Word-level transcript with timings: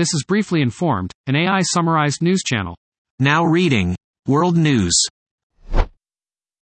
This 0.00 0.14
is 0.14 0.24
Briefly 0.26 0.62
Informed, 0.62 1.12
an 1.26 1.36
AI 1.36 1.60
summarized 1.60 2.22
news 2.22 2.40
channel. 2.42 2.74
Now 3.18 3.44
reading 3.44 3.94
World 4.26 4.56
News. 4.56 4.98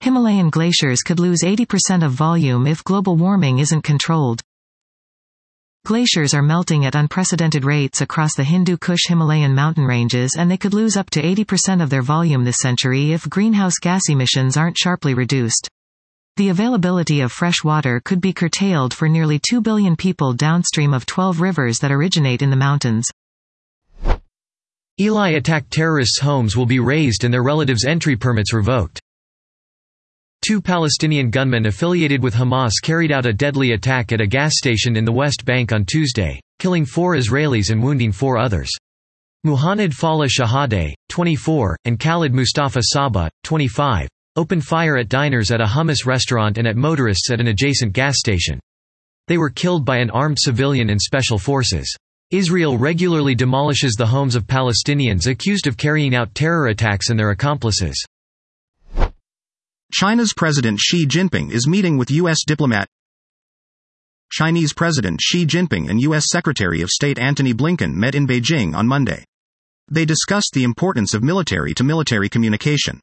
Himalayan 0.02 0.52
glaciers 0.52 1.02
could 1.02 1.20
lose 1.20 1.40
80% 1.44 2.06
of 2.06 2.12
volume 2.12 2.68
if 2.68 2.84
global 2.84 3.16
warming 3.16 3.58
isn't 3.58 3.82
controlled. 3.82 4.44
Glaciers 5.84 6.36
are 6.36 6.44
melting 6.44 6.86
at 6.86 6.94
unprecedented 6.94 7.66
rates 7.66 8.02
across 8.02 8.36
the 8.36 8.44
Hindu 8.44 8.78
Kush 8.78 9.08
Himalayan 9.08 9.56
mountain 9.56 9.86
ranges 9.86 10.36
and 10.38 10.52
they 10.52 10.58
could 10.58 10.76
lose 10.76 10.96
up 10.96 11.10
to 11.10 11.22
80% 11.24 11.82
of 11.82 11.90
their 11.90 12.04
volume 12.04 12.44
this 12.44 12.60
century 12.62 13.14
if 13.14 13.28
greenhouse 13.28 13.80
gas 13.82 14.04
emissions 14.10 14.58
aren't 14.58 14.78
sharply 14.78 15.16
reduced. 15.16 15.68
The 16.38 16.50
availability 16.50 17.22
of 17.22 17.32
fresh 17.32 17.64
water 17.64 18.00
could 18.06 18.22
be 18.22 18.32
curtailed 18.32 18.94
for 18.94 19.10
nearly 19.10 19.40
2 19.40 19.60
billion 19.60 19.96
people 19.96 20.34
downstream 20.34 20.94
of 20.94 21.08
12 21.08 21.42
rivers 21.42 21.80
that 21.80 21.92
originate 21.92 22.44
in 22.44 22.52
the 22.52 22.56
mountains. 22.56 23.08
Eli 25.00 25.32
attacked 25.32 25.72
terrorists' 25.72 26.20
homes 26.20 26.56
will 26.56 26.68
be 26.68 26.80
razed 26.80 27.24
and 27.24 27.34
their 27.34 27.42
relatives' 27.42 27.84
entry 27.84 28.16
permits 28.16 28.54
revoked. 28.54 29.00
Two 30.46 30.62
Palestinian 30.62 31.32
gunmen 31.32 31.66
affiliated 31.66 32.22
with 32.22 32.36
Hamas 32.36 32.74
carried 32.84 33.12
out 33.12 33.26
a 33.26 33.34
deadly 33.34 33.72
attack 33.72 34.12
at 34.12 34.22
a 34.22 34.28
gas 34.28 34.52
station 34.56 34.96
in 34.96 35.04
the 35.04 35.12
West 35.12 35.46
Bank 35.46 35.74
on 35.74 35.84
Tuesday, 35.84 36.40
killing 36.60 36.86
four 36.86 37.16
Israelis 37.16 37.72
and 37.72 37.82
wounding 37.82 38.12
four 38.12 38.38
others. 38.38 38.70
Muhannad 39.48 39.94
Fallah 39.94 40.28
Shahadeh, 40.28 40.94
24, 41.10 41.76
and 41.86 42.00
Khalid 42.00 42.34
Mustafa 42.34 42.82
Saba, 42.84 43.32
25, 43.46 44.08
opened 44.36 44.64
fire 44.64 44.98
at 44.98 45.10
diners 45.10 45.50
at 45.50 45.62
a 45.62 45.66
hummus 45.66 46.06
restaurant 46.06 46.60
and 46.60 46.68
at 46.68 46.76
motorists 46.76 47.32
at 47.32 47.40
an 47.40 47.48
adjacent 47.48 47.94
gas 47.94 48.20
station. 48.20 48.60
They 49.28 49.40
were 49.40 49.50
killed 49.50 49.86
by 49.86 49.98
an 49.98 50.12
armed 50.12 50.38
civilian 50.40 50.92
and 50.92 51.02
special 51.02 51.40
forces. 51.40 51.96
Israel 52.34 52.80
regularly 52.80 53.36
demolishes 53.36 53.94
the 53.94 54.08
homes 54.08 54.36
of 54.36 54.48
Palestinians 54.48 55.28
accused 55.28 55.68
of 55.68 55.78
carrying 55.78 56.16
out 56.16 56.34
terror 56.34 56.66
attacks 56.66 57.10
and 57.10 57.20
their 57.20 57.30
accomplices. 57.30 58.04
China's 59.94 60.34
President 60.36 60.80
Xi 60.80 61.06
Jinping 61.06 61.52
is 61.52 61.68
meeting 61.68 61.96
with 61.96 62.10
U.S. 62.10 62.40
diplomat. 62.44 62.88
Chinese 64.32 64.74
President 64.74 65.22
Xi 65.22 65.46
Jinping 65.46 65.92
and 65.92 66.02
U.S. 66.02 66.26
Secretary 66.32 66.82
of 66.82 66.90
State 66.90 67.20
Antony 67.20 67.54
Blinken 67.54 67.94
met 67.94 68.16
in 68.16 68.26
Beijing 68.26 68.74
on 68.74 68.88
Monday. 68.88 69.24
They 69.92 70.06
discussed 70.06 70.54
the 70.56 70.64
importance 70.64 71.14
of 71.14 71.22
military 71.22 71.76
to 71.76 71.84
military 71.84 72.30
communication. 72.30 73.00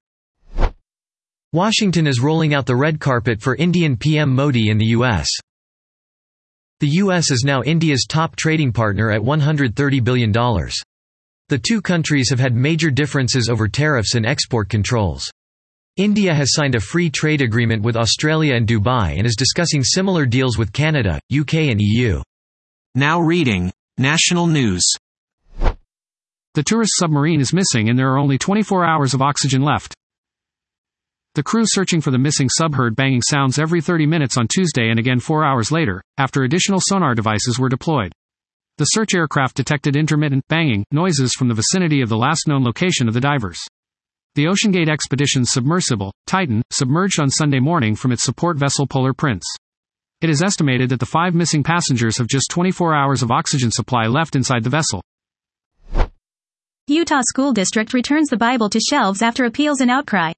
Washington 1.53 2.09
is 2.09 2.19
rolling 2.19 2.53
out 2.53 2.67
the 2.67 2.75
red 2.75 2.99
carpet 2.99 3.41
for 3.41 3.55
Indian 3.55 3.97
PM 3.97 4.35
Modi 4.35 4.71
in 4.71 4.79
the 4.79 4.87
U.S. 4.87 5.29
The 6.81 6.89
U.S. 7.05 7.31
is 7.31 7.45
now 7.45 7.63
India's 7.63 8.07
top 8.09 8.37
trading 8.37 8.73
partner 8.73 9.11
at 9.11 9.21
$130 9.21 10.03
billion. 10.03 10.33
The 10.33 11.59
two 11.59 11.83
countries 11.83 12.31
have 12.31 12.41
had 12.41 12.55
major 12.55 12.91
differences 12.91 13.51
over 13.51 13.69
tariffs 13.69 14.15
and 14.15 14.25
export 14.25 14.71
controls. 14.71 15.31
India 15.99 16.33
has 16.33 16.55
signed 16.55 16.75
a 16.75 16.81
free 16.81 17.11
trade 17.11 17.43
agreement 17.43 17.83
with 17.83 17.99
Australia 17.99 18.55
and 18.55 18.67
Dubai 18.67 19.19
and 19.19 19.27
is 19.27 19.37
discussing 19.37 19.85
similar 19.85 20.25
deals 20.25 20.57
with 20.57 20.73
Canada, 20.73 21.21
UK 21.31 21.55
and 21.69 21.83
EU. 21.83 22.23
Now 22.95 23.21
reading 23.21 23.71
National 23.99 24.47
News. 24.47 24.91
The 26.55 26.63
tourist 26.65 26.93
submarine 26.97 27.43
is 27.43 27.53
missing 27.53 27.91
and 27.91 27.99
there 27.99 28.11
are 28.11 28.19
only 28.19 28.39
24 28.39 28.87
hours 28.87 29.13
of 29.13 29.21
oxygen 29.21 29.61
left. 29.61 29.95
The 31.37 31.45
crew 31.45 31.63
searching 31.65 32.01
for 32.01 32.11
the 32.11 32.19
missing 32.19 32.49
sub 32.49 32.75
heard 32.75 32.97
banging 32.97 33.23
sounds 33.23 33.61
every 33.61 33.81
30 33.81 34.05
minutes 34.05 34.37
on 34.37 34.49
Tuesday 34.49 34.91
and 34.91 34.99
again 34.99 35.21
four 35.21 35.45
hours 35.45 35.71
later, 35.71 36.03
after 36.19 36.43
additional 36.43 36.81
sonar 36.83 37.15
devices 37.15 37.57
were 37.57 37.69
deployed. 37.69 38.11
The 38.79 38.87
search 38.87 39.15
aircraft 39.15 39.55
detected 39.55 39.95
intermittent, 39.95 40.43
banging, 40.49 40.85
noises 40.91 41.35
from 41.35 41.47
the 41.47 41.55
vicinity 41.55 42.01
of 42.01 42.09
the 42.09 42.17
last 42.17 42.49
known 42.49 42.65
location 42.65 43.07
of 43.07 43.15
the 43.15 43.21
divers. 43.21 43.61
The 44.35 44.47
OceanGate 44.47 44.89
Expedition's 44.89 45.53
submersible, 45.53 46.13
Titan, 46.27 46.63
submerged 46.73 47.21
on 47.21 47.31
Sunday 47.31 47.61
morning 47.61 47.95
from 47.95 48.11
its 48.11 48.25
support 48.25 48.59
vessel 48.59 48.89
Polar 48.89 49.15
Prince. 49.15 49.45
It 50.21 50.31
is 50.31 50.43
estimated 50.43 50.89
that 50.89 50.99
the 50.99 51.07
five 51.07 51.37
missing 51.37 51.63
passengers 51.63 52.19
have 52.19 52.27
just 52.27 52.51
24 52.51 52.93
hours 52.93 53.23
of 53.23 53.31
oxygen 53.31 53.71
supply 53.71 54.07
left 54.07 54.35
inside 54.35 54.65
the 54.65 54.71
vessel. 54.71 55.01
Utah 56.89 57.21
School 57.29 57.53
District 57.53 57.95
returns 57.95 58.31
the 58.31 58.37
Bible 58.37 58.69
to 58.71 58.81
shelves 58.81 59.23
after 59.23 59.45
appeals 59.45 59.81
and 59.81 59.93
outcry. 59.93 60.33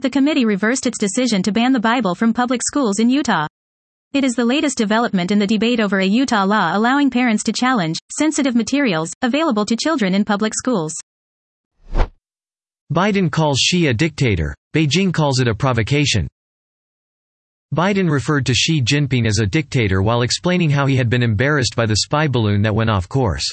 The 0.00 0.10
committee 0.10 0.44
reversed 0.44 0.86
its 0.86 0.98
decision 0.98 1.42
to 1.44 1.52
ban 1.52 1.72
the 1.72 1.80
Bible 1.80 2.14
from 2.14 2.34
public 2.34 2.60
schools 2.62 2.98
in 2.98 3.08
Utah. 3.08 3.46
It 4.12 4.24
is 4.24 4.34
the 4.34 4.44
latest 4.44 4.76
development 4.76 5.30
in 5.30 5.38
the 5.38 5.46
debate 5.46 5.80
over 5.80 6.00
a 6.00 6.06
Utah 6.06 6.44
law 6.44 6.76
allowing 6.76 7.10
parents 7.10 7.42
to 7.44 7.52
challenge 7.52 7.96
sensitive 8.16 8.54
materials 8.54 9.10
available 9.22 9.64
to 9.64 9.76
children 9.76 10.14
in 10.14 10.24
public 10.24 10.52
schools. 10.54 10.94
Biden 12.92 13.30
calls 13.30 13.58
Xi 13.58 13.86
a 13.86 13.94
dictator. 13.94 14.54
Beijing 14.74 15.12
calls 15.12 15.40
it 15.40 15.48
a 15.48 15.54
provocation. 15.54 16.28
Biden 17.74 18.10
referred 18.10 18.46
to 18.46 18.54
Xi 18.54 18.82
Jinping 18.82 19.26
as 19.26 19.38
a 19.38 19.46
dictator 19.46 20.02
while 20.02 20.22
explaining 20.22 20.70
how 20.70 20.86
he 20.86 20.96
had 20.96 21.08
been 21.08 21.22
embarrassed 21.22 21.74
by 21.74 21.86
the 21.86 21.96
spy 21.96 22.28
balloon 22.28 22.62
that 22.62 22.74
went 22.74 22.90
off 22.90 23.08
course. 23.08 23.50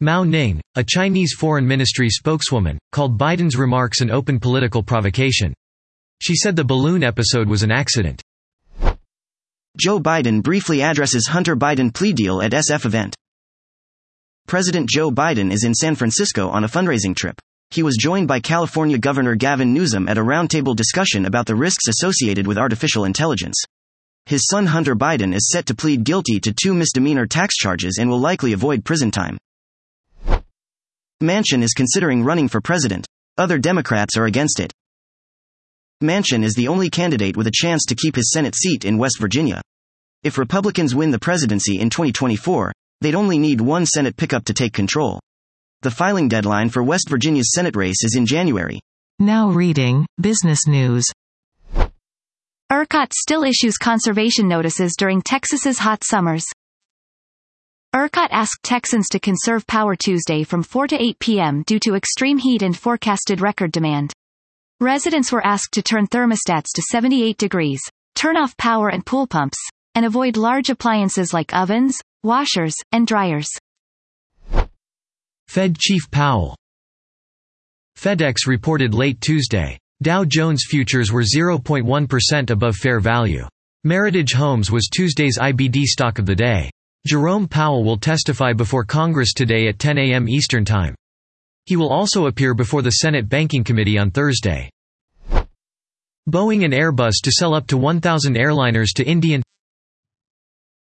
Mao 0.00 0.24
Ning, 0.24 0.60
a 0.76 0.82
Chinese 0.82 1.34
foreign 1.34 1.66
ministry 1.66 2.08
spokeswoman, 2.08 2.78
called 2.90 3.18
Biden's 3.18 3.56
remarks 3.56 4.00
an 4.00 4.10
open 4.10 4.40
political 4.40 4.82
provocation. 4.82 5.52
She 6.20 6.36
said 6.36 6.56
the 6.56 6.64
balloon 6.64 7.02
episode 7.02 7.48
was 7.48 7.62
an 7.62 7.70
accident. 7.70 8.22
Joe 9.76 9.98
Biden 9.98 10.42
briefly 10.42 10.82
addresses 10.82 11.26
Hunter 11.26 11.56
Biden 11.56 11.92
plea 11.92 12.12
deal 12.12 12.40
at 12.40 12.52
SF 12.52 12.86
event. 12.86 13.16
President 14.46 14.88
Joe 14.88 15.10
Biden 15.10 15.52
is 15.52 15.64
in 15.64 15.74
San 15.74 15.94
Francisco 15.94 16.48
on 16.48 16.64
a 16.64 16.68
fundraising 16.68 17.16
trip. 17.16 17.40
He 17.70 17.82
was 17.82 17.96
joined 17.98 18.28
by 18.28 18.40
California 18.40 18.98
Governor 18.98 19.34
Gavin 19.34 19.74
Newsom 19.74 20.08
at 20.08 20.18
a 20.18 20.22
roundtable 20.22 20.76
discussion 20.76 21.26
about 21.26 21.46
the 21.46 21.56
risks 21.56 21.88
associated 21.88 22.46
with 22.46 22.58
artificial 22.58 23.04
intelligence. 23.04 23.56
His 24.26 24.46
son 24.48 24.66
Hunter 24.66 24.94
Biden 24.94 25.34
is 25.34 25.50
set 25.50 25.66
to 25.66 25.74
plead 25.74 26.04
guilty 26.04 26.38
to 26.40 26.52
two 26.52 26.72
misdemeanor 26.72 27.26
tax 27.26 27.56
charges 27.56 27.98
and 27.98 28.08
will 28.08 28.20
likely 28.20 28.52
avoid 28.52 28.84
prison 28.84 29.10
time. 29.10 29.38
Manchin 31.22 31.62
is 31.62 31.72
considering 31.72 32.22
running 32.22 32.48
for 32.48 32.60
president. 32.60 33.06
Other 33.38 33.58
Democrats 33.58 34.16
are 34.16 34.26
against 34.26 34.60
it. 34.60 34.72
Manchin 36.04 36.44
is 36.44 36.54
the 36.54 36.68
only 36.68 36.90
candidate 36.90 37.36
with 37.36 37.46
a 37.46 37.52
chance 37.52 37.84
to 37.86 37.94
keep 37.94 38.14
his 38.14 38.30
Senate 38.30 38.54
seat 38.54 38.84
in 38.84 38.98
West 38.98 39.18
Virginia. 39.18 39.62
If 40.22 40.38
Republicans 40.38 40.94
win 40.94 41.10
the 41.10 41.18
presidency 41.18 41.80
in 41.80 41.90
2024, 41.90 42.72
they'd 43.00 43.14
only 43.14 43.38
need 43.38 43.60
one 43.60 43.86
Senate 43.86 44.16
pickup 44.16 44.44
to 44.44 44.54
take 44.54 44.72
control. 44.72 45.20
The 45.82 45.90
filing 45.90 46.28
deadline 46.28 46.68
for 46.68 46.82
West 46.82 47.08
Virginia's 47.08 47.52
Senate 47.54 47.76
race 47.76 48.04
is 48.04 48.16
in 48.16 48.26
January. 48.26 48.80
Now 49.18 49.50
reading 49.50 50.06
Business 50.20 50.66
News. 50.66 51.06
ERCOT 52.72 53.12
still 53.12 53.44
issues 53.44 53.76
conservation 53.76 54.48
notices 54.48 54.94
during 54.98 55.22
Texas's 55.22 55.78
hot 55.78 56.02
summers. 56.04 56.44
ERCOT 57.94 58.28
asked 58.30 58.62
Texans 58.62 59.08
to 59.10 59.20
conserve 59.20 59.66
power 59.66 59.94
Tuesday 59.94 60.42
from 60.42 60.62
4 60.62 60.88
to 60.88 61.02
8 61.02 61.18
p.m. 61.18 61.62
due 61.66 61.78
to 61.78 61.94
extreme 61.94 62.38
heat 62.38 62.62
and 62.62 62.76
forecasted 62.76 63.40
record 63.40 63.70
demand. 63.70 64.12
Residents 64.80 65.30
were 65.30 65.46
asked 65.46 65.72
to 65.72 65.82
turn 65.82 66.06
thermostats 66.06 66.72
to 66.74 66.82
78 66.90 67.38
degrees, 67.38 67.80
turn 68.14 68.36
off 68.36 68.56
power 68.56 68.88
and 68.88 69.06
pool 69.06 69.26
pumps, 69.26 69.58
and 69.94 70.04
avoid 70.04 70.36
large 70.36 70.68
appliances 70.68 71.32
like 71.32 71.54
ovens, 71.54 71.96
washers, 72.22 72.74
and 72.90 73.06
dryers. 73.06 73.48
Fed 75.48 75.78
Chief 75.78 76.10
Powell 76.10 76.56
FedEx 77.96 78.46
reported 78.46 78.92
late 78.94 79.20
Tuesday. 79.20 79.78
Dow 80.02 80.24
Jones 80.24 80.64
futures 80.68 81.12
were 81.12 81.22
0.1% 81.22 82.50
above 82.50 82.74
fair 82.74 82.98
value. 82.98 83.46
Meritage 83.86 84.34
Homes 84.34 84.70
was 84.70 84.88
Tuesday's 84.92 85.38
IBD 85.38 85.84
stock 85.84 86.18
of 86.18 86.26
the 86.26 86.34
day. 86.34 86.70
Jerome 87.06 87.46
Powell 87.46 87.84
will 87.84 87.98
testify 87.98 88.52
before 88.52 88.84
Congress 88.84 89.32
today 89.32 89.68
at 89.68 89.78
10 89.78 89.98
a.m. 89.98 90.28
Eastern 90.28 90.64
Time. 90.64 90.94
He 91.66 91.76
will 91.76 91.90
also 91.90 92.26
appear 92.26 92.54
before 92.54 92.82
the 92.82 92.90
Senate 92.90 93.28
Banking 93.28 93.64
Committee 93.64 93.98
on 93.98 94.10
Thursday. 94.10 94.70
Boeing 96.28 96.64
and 96.64 96.72
Airbus 96.72 97.14
to 97.22 97.30
sell 97.30 97.54
up 97.54 97.66
to 97.68 97.76
1,000 97.76 98.34
airliners 98.34 98.88
to 98.96 99.04
Indian 99.04 99.42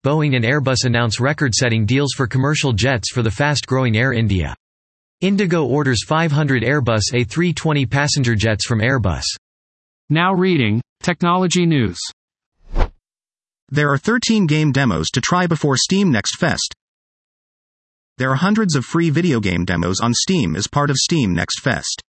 Boeing 0.04 0.34
and 0.34 0.44
Airbus 0.44 0.84
announce 0.84 1.20
record-setting 1.20 1.86
deals 1.86 2.12
for 2.16 2.26
commercial 2.26 2.72
jets 2.72 3.12
for 3.12 3.22
the 3.22 3.30
fast-growing 3.30 3.96
Air 3.96 4.12
India. 4.12 4.54
Indigo 5.20 5.64
orders 5.64 6.04
500 6.04 6.64
Airbus 6.64 7.12
A320 7.12 7.88
passenger 7.88 8.34
jets 8.34 8.66
from 8.66 8.80
Airbus. 8.80 9.22
Now 10.10 10.34
reading 10.34 10.82
Technology 11.02 11.66
News. 11.66 11.98
There 13.68 13.90
are 13.90 13.98
13 13.98 14.46
game 14.46 14.72
demos 14.72 15.10
to 15.10 15.20
try 15.20 15.46
before 15.46 15.76
Steam 15.76 16.10
Next 16.10 16.36
Fest. 16.36 16.74
There 18.18 18.30
are 18.30 18.36
hundreds 18.36 18.76
of 18.76 18.84
free 18.84 19.08
video 19.08 19.40
game 19.40 19.64
demos 19.64 20.00
on 20.00 20.12
Steam 20.12 20.54
as 20.54 20.68
part 20.68 20.90
of 20.90 20.96
Steam 20.96 21.32
Next 21.34 21.60
Fest. 21.60 22.02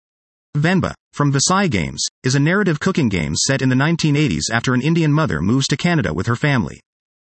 Venba, 0.55 0.93
from 1.13 1.31
Visai 1.31 1.69
Games, 1.69 2.03
is 2.23 2.35
a 2.35 2.39
narrative 2.39 2.79
cooking 2.79 3.07
game 3.07 3.35
set 3.35 3.61
in 3.61 3.69
the 3.69 3.75
1980s 3.75 4.51
after 4.51 4.73
an 4.73 4.81
Indian 4.81 5.13
mother 5.13 5.41
moves 5.41 5.65
to 5.67 5.77
Canada 5.77 6.13
with 6.13 6.27
her 6.27 6.35
family. 6.35 6.81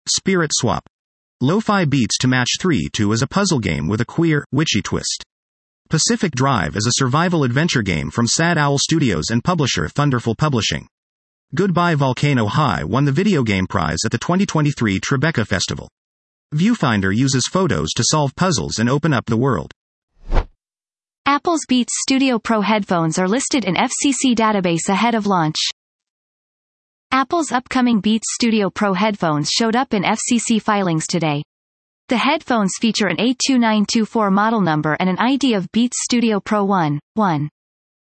Spirit 0.07 0.51
Swap, 0.53 0.83
Lo-Fi 1.41 1.85
Beats 1.85 2.17
to 2.19 2.27
Match 2.27 2.57
3-2 2.59 3.13
is 3.13 3.21
a 3.21 3.27
puzzle 3.27 3.59
game 3.59 3.87
with 3.87 4.01
a 4.01 4.05
queer, 4.05 4.43
witchy 4.51 4.81
twist. 4.81 5.23
Pacific 5.89 6.31
Drive 6.31 6.75
is 6.75 6.87
a 6.87 6.93
survival 6.93 7.43
adventure 7.43 7.83
game 7.83 8.09
from 8.09 8.25
Sad 8.25 8.57
Owl 8.57 8.79
Studios 8.79 9.29
and 9.29 9.43
publisher 9.43 9.87
Thunderful 9.87 10.33
Publishing. 10.33 10.87
Goodbye 11.53 11.93
Volcano 11.93 12.47
High 12.47 12.83
won 12.83 13.05
the 13.05 13.11
video 13.11 13.43
game 13.43 13.67
prize 13.67 13.99
at 14.05 14.11
the 14.11 14.17
2023 14.17 14.99
Tribeca 14.99 15.45
Festival. 15.45 15.87
Viewfinder 16.53 17.15
uses 17.15 17.49
photos 17.51 17.89
to 17.95 18.03
solve 18.05 18.35
puzzles 18.35 18.79
and 18.79 18.89
open 18.89 19.13
up 19.13 19.25
the 19.25 19.37
world. 19.37 19.71
Apple's 21.25 21.65
Beats 21.67 21.93
Studio 22.01 22.37
Pro 22.37 22.61
headphones 22.61 23.17
are 23.17 23.27
listed 23.27 23.65
in 23.65 23.75
FCC 23.75 24.35
database 24.35 24.89
ahead 24.89 25.15
of 25.15 25.25
launch. 25.25 25.55
Apple's 27.11 27.51
upcoming 27.51 27.99
Beats 27.99 28.27
Studio 28.33 28.69
Pro 28.69 28.93
headphones 28.93 29.49
showed 29.49 29.75
up 29.75 29.93
in 29.93 30.03
FCC 30.03 30.61
filings 30.61 31.07
today. 31.07 31.43
The 32.09 32.17
headphones 32.17 32.73
feature 32.79 33.07
an 33.07 33.17
A2924 33.17 34.31
model 34.31 34.61
number 34.61 34.95
and 34.99 35.09
an 35.09 35.17
ID 35.17 35.55
of 35.55 35.71
Beats 35.71 35.97
Studio 36.03 36.39
Pro 36.39 36.63
1, 36.63 36.99
1. 37.15 37.49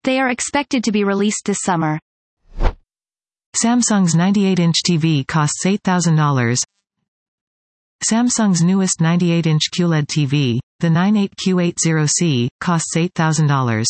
They 0.03 0.19
are 0.19 0.29
expected 0.29 0.83
to 0.85 0.91
be 0.91 1.03
released 1.03 1.45
this 1.45 1.59
summer. 1.61 1.99
Samsung's 3.61 4.15
98-inch 4.15 4.77
TV 4.87 5.27
costs 5.27 5.65
$8,000. 5.65 6.63
Samsung's 8.03 8.63
newest 8.63 8.99
98-inch 8.99 9.69
QLED 9.77 10.07
TV, 10.07 10.59
the 10.79 10.87
98Q80C, 10.87 12.47
costs 12.59 12.95
$8,000. 12.95 13.85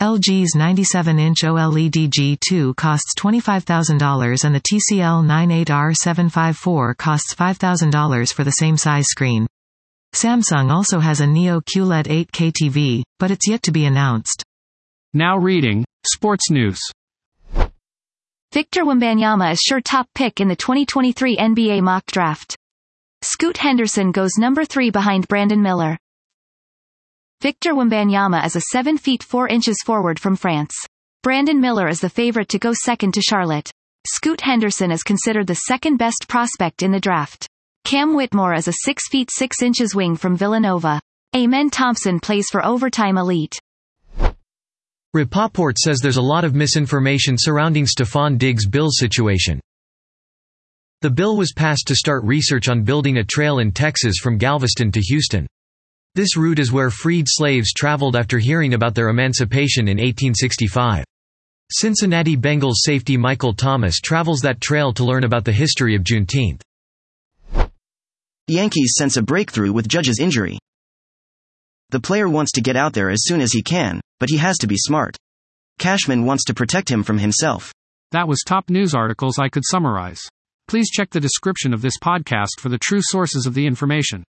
LG's 0.00 0.54
97-inch 0.56 1.42
OLED 1.42 2.08
G2 2.08 2.76
costs 2.76 3.14
$25,000 3.18 4.44
and 4.44 4.54
the 4.54 4.60
TCL 4.60 5.66
98R754 5.66 6.96
costs 6.96 7.34
$5,000 7.34 8.32
for 8.32 8.44
the 8.44 8.50
same 8.50 8.76
size 8.76 9.06
screen. 9.06 9.46
Samsung 10.14 10.70
also 10.70 11.00
has 11.00 11.20
a 11.20 11.26
Neo 11.26 11.60
QLED 11.60 12.06
8K 12.06 12.52
TV, 12.52 13.02
but 13.18 13.30
it's 13.30 13.48
yet 13.48 13.62
to 13.62 13.72
be 13.72 13.86
announced. 13.86 14.44
Now 15.14 15.36
reading, 15.36 15.84
Sports 16.06 16.50
News. 16.50 16.80
Victor 18.52 18.84
Wembanyama 18.84 19.52
is 19.52 19.60
sure 19.60 19.80
top 19.80 20.06
pick 20.14 20.40
in 20.40 20.48
the 20.48 20.56
2023 20.56 21.38
NBA 21.38 21.80
mock 21.80 22.04
draft. 22.06 22.56
Scoot 23.24 23.56
Henderson 23.58 24.10
goes 24.10 24.32
number 24.36 24.64
3 24.64 24.90
behind 24.90 25.28
Brandon 25.28 25.62
Miller. 25.62 25.96
Victor 27.40 27.72
Wembanyama 27.72 28.44
is 28.44 28.56
a 28.56 28.62
7 28.72 28.98
feet 28.98 29.22
4 29.22 29.46
inches 29.46 29.76
forward 29.84 30.18
from 30.18 30.34
France. 30.34 30.74
Brandon 31.22 31.60
Miller 31.60 31.86
is 31.86 32.00
the 32.00 32.10
favorite 32.10 32.48
to 32.48 32.58
go 32.58 32.72
second 32.74 33.14
to 33.14 33.22
Charlotte. 33.22 33.70
Scoot 34.08 34.40
Henderson 34.40 34.90
is 34.90 35.04
considered 35.04 35.46
the 35.46 35.54
second 35.54 35.98
best 35.98 36.26
prospect 36.28 36.82
in 36.82 36.90
the 36.90 36.98
draft. 36.98 37.46
Cam 37.84 38.16
Whitmore 38.16 38.54
is 38.54 38.66
a 38.66 38.74
6 38.82 39.08
feet 39.08 39.30
6 39.30 39.62
inches 39.62 39.94
wing 39.94 40.16
from 40.16 40.36
Villanova. 40.36 41.00
Amen 41.36 41.70
Thompson 41.70 42.18
plays 42.18 42.48
for 42.50 42.66
Overtime 42.66 43.18
Elite. 43.18 43.56
Rapoport 45.14 45.78
says 45.78 46.00
there's 46.00 46.16
a 46.16 46.22
lot 46.22 46.42
of 46.42 46.56
misinformation 46.56 47.36
surrounding 47.38 47.86
Stefon 47.86 48.36
Diggs' 48.36 48.66
bill 48.66 48.88
situation. 48.90 49.60
The 51.02 51.10
bill 51.10 51.36
was 51.36 51.52
passed 51.52 51.88
to 51.88 51.96
start 51.96 52.22
research 52.22 52.68
on 52.68 52.84
building 52.84 53.18
a 53.18 53.24
trail 53.24 53.58
in 53.58 53.72
Texas 53.72 54.18
from 54.22 54.38
Galveston 54.38 54.92
to 54.92 55.00
Houston. 55.00 55.48
This 56.14 56.36
route 56.36 56.60
is 56.60 56.70
where 56.70 56.90
freed 56.90 57.26
slaves 57.28 57.72
traveled 57.72 58.14
after 58.14 58.38
hearing 58.38 58.74
about 58.74 58.94
their 58.94 59.08
emancipation 59.08 59.88
in 59.88 59.96
1865. 59.96 61.04
Cincinnati 61.72 62.36
Bengals 62.36 62.76
safety 62.76 63.16
Michael 63.16 63.52
Thomas 63.52 63.98
travels 63.98 64.42
that 64.42 64.60
trail 64.60 64.92
to 64.92 65.04
learn 65.04 65.24
about 65.24 65.44
the 65.44 65.50
history 65.50 65.96
of 65.96 66.04
Juneteenth. 66.04 66.60
Yankees 68.46 68.94
sense 68.96 69.16
a 69.16 69.22
breakthrough 69.22 69.72
with 69.72 69.88
Judge's 69.88 70.20
injury. 70.20 70.56
The 71.90 71.98
player 71.98 72.28
wants 72.28 72.52
to 72.52 72.60
get 72.60 72.76
out 72.76 72.92
there 72.92 73.10
as 73.10 73.24
soon 73.24 73.40
as 73.40 73.50
he 73.50 73.62
can, 73.62 74.00
but 74.20 74.30
he 74.30 74.36
has 74.36 74.56
to 74.58 74.68
be 74.68 74.76
smart. 74.76 75.16
Cashman 75.80 76.26
wants 76.26 76.44
to 76.44 76.54
protect 76.54 76.88
him 76.88 77.02
from 77.02 77.18
himself. 77.18 77.72
That 78.12 78.28
was 78.28 78.44
top 78.46 78.70
news 78.70 78.94
articles 78.94 79.40
I 79.40 79.48
could 79.48 79.64
summarize. 79.66 80.22
Please 80.68 80.90
check 80.90 81.10
the 81.10 81.20
description 81.20 81.74
of 81.74 81.82
this 81.82 81.98
podcast 82.02 82.58
for 82.58 82.68
the 82.68 82.78
true 82.78 83.00
sources 83.02 83.46
of 83.46 83.54
the 83.54 83.66
information. 83.66 84.24